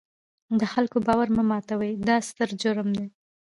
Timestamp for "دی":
2.97-3.07